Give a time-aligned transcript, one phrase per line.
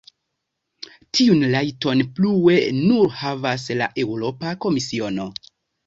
[1.17, 5.33] Tiun rajton plue nur havas la Eŭropa Komisiono.